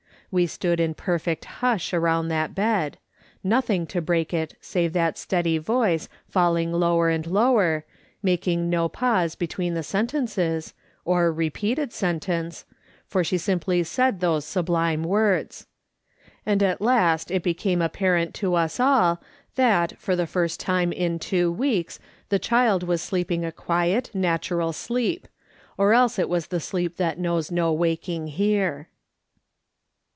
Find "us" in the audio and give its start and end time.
18.55-18.79